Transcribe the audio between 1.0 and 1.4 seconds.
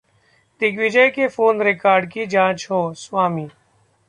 के